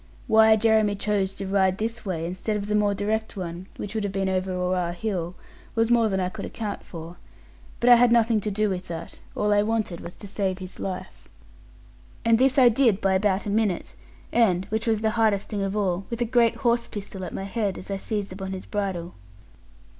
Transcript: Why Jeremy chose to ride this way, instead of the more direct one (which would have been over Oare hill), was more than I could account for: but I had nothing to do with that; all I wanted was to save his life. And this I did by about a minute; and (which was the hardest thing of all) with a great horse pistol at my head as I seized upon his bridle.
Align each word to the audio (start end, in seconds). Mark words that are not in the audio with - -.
Why 0.25 0.55
Jeremy 0.55 0.95
chose 0.95 1.35
to 1.35 1.45
ride 1.45 1.77
this 1.77 2.03
way, 2.03 2.25
instead 2.25 2.57
of 2.57 2.65
the 2.65 2.73
more 2.73 2.95
direct 2.95 3.37
one 3.37 3.67
(which 3.77 3.93
would 3.93 4.03
have 4.03 4.11
been 4.11 4.29
over 4.29 4.51
Oare 4.51 4.93
hill), 4.93 5.35
was 5.75 5.91
more 5.91 6.09
than 6.09 6.19
I 6.19 6.27
could 6.27 6.43
account 6.43 6.81
for: 6.83 7.17
but 7.79 7.87
I 7.87 7.97
had 7.97 8.11
nothing 8.11 8.41
to 8.41 8.49
do 8.49 8.67
with 8.67 8.87
that; 8.87 9.19
all 9.35 9.53
I 9.53 9.61
wanted 9.61 10.01
was 10.01 10.15
to 10.15 10.27
save 10.27 10.57
his 10.57 10.79
life. 10.79 11.29
And 12.25 12.39
this 12.39 12.57
I 12.57 12.67
did 12.67 12.99
by 12.99 13.13
about 13.13 13.45
a 13.45 13.51
minute; 13.51 13.93
and 14.31 14.65
(which 14.69 14.87
was 14.87 15.01
the 15.01 15.11
hardest 15.21 15.49
thing 15.49 15.61
of 15.61 15.77
all) 15.77 16.07
with 16.09 16.19
a 16.19 16.25
great 16.25 16.55
horse 16.55 16.87
pistol 16.87 17.23
at 17.23 17.31
my 17.31 17.43
head 17.43 17.77
as 17.77 17.91
I 17.91 17.97
seized 17.97 18.33
upon 18.33 18.53
his 18.53 18.65
bridle. 18.65 19.13